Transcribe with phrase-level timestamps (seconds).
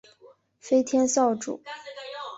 [0.59, 1.61] 飞天扫帚。